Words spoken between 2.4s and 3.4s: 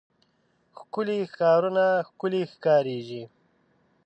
ښکاريږي.